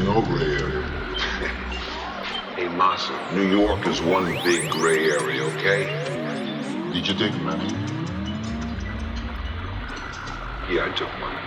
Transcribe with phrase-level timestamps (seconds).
[0.00, 0.82] no gray area.
[2.56, 5.86] hey, Massa, New York is one big gray area, okay?
[6.92, 7.68] Did you take money?
[10.70, 11.38] Yeah, I took money.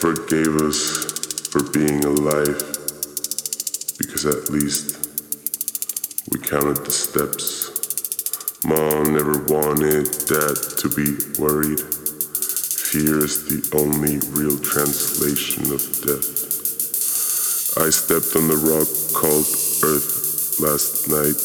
[0.00, 2.54] Forgave us for being alive
[3.98, 4.94] because at least
[6.30, 8.62] we counted the steps.
[8.64, 11.80] Mom never wanted dad to be worried.
[11.80, 16.46] Fear is the only real translation of death.
[17.78, 18.86] I stepped on the rock
[19.18, 19.50] called
[19.82, 21.38] Earth last night.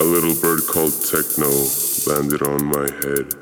[0.00, 1.50] A little bird called Techno
[2.08, 3.39] landed on my head.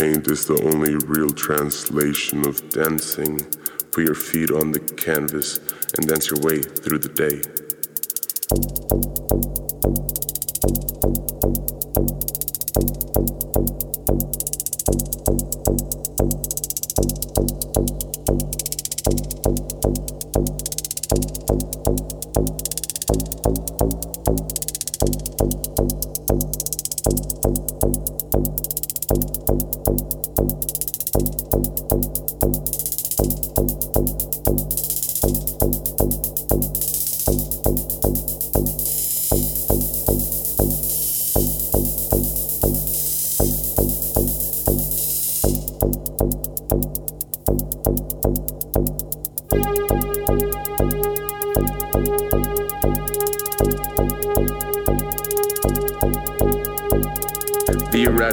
[0.00, 3.44] Paint is the only real translation of dancing.
[3.92, 5.58] Put your feet on the canvas
[5.94, 7.59] and dance your way through the day.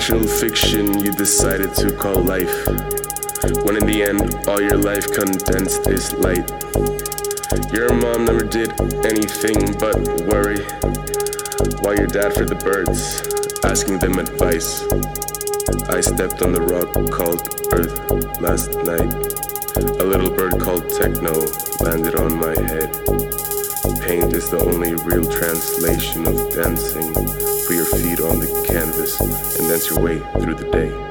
[0.08, 2.48] The irrational fiction you decided to call life.
[3.66, 6.48] When in the end, all your life condensed is light.
[7.76, 8.72] Your mom never did
[9.04, 10.64] anything but worry.
[11.84, 13.20] While your dad fed the birds,
[13.66, 14.88] asking them advice.
[15.92, 17.44] I stepped on the rock called
[17.76, 18.00] Earth
[18.40, 19.12] last night.
[20.00, 21.36] A little bird called Techno
[21.84, 22.96] landed on my head.
[24.00, 27.47] Paint is the only real translation of dancing.
[27.68, 31.07] Put your feet on the canvas and dance your way through the day.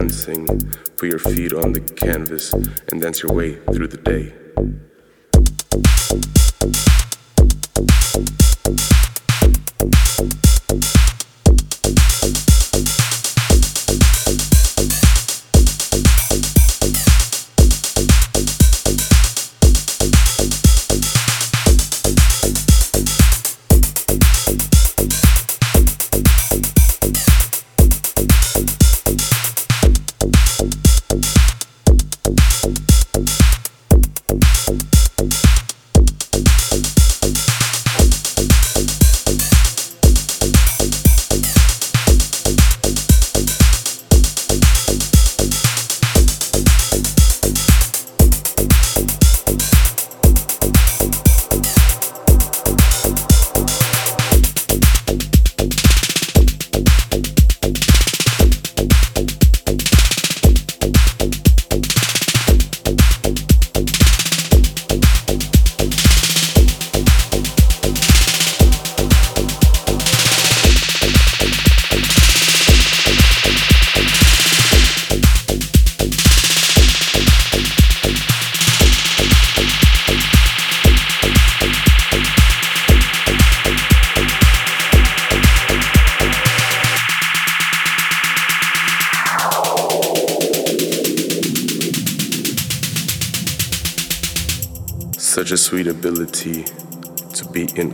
[0.00, 0.46] Dancing.
[0.96, 2.54] Put your feet on the canvas
[2.88, 4.32] and dance your way through the day.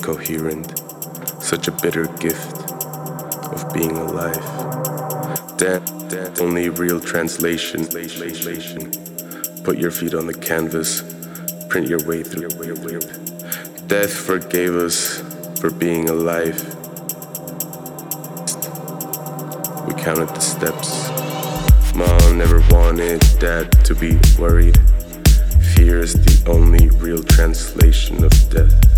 [0.07, 0.79] Incoherent,
[1.43, 2.71] such a bitter gift
[3.53, 4.35] of being alive.
[5.59, 7.85] That, that only real translation.
[9.65, 11.03] Put your feet on the canvas,
[11.69, 12.49] print your way through.
[13.89, 15.19] Death forgave us
[15.61, 16.57] for being alive.
[19.87, 21.11] We counted the steps.
[21.97, 24.79] Mom never wanted dad to be worried.
[25.75, 28.96] Fear is the only real translation of death.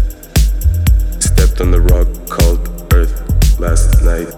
[1.61, 4.31] On the rock called Earth last night.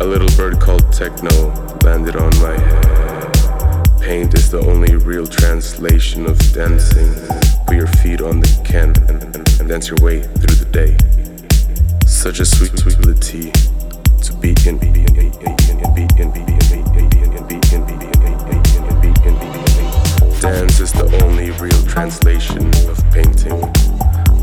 [0.00, 1.52] A little bird called Techno
[1.84, 4.00] landed on my head.
[4.00, 7.12] Paint is the only real translation of dancing.
[7.66, 8.94] Put your feet on the can
[9.60, 10.96] and dance your way through the day.
[12.06, 16.60] Such a sweet ability to be in, be in, be in, be in, be in.
[20.40, 23.60] Dance is the only real translation of painting.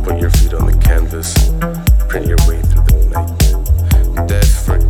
[0.03, 1.33] Put your feet on the canvas,
[2.07, 4.27] print your way through the night.
[4.27, 4.86] Death forgave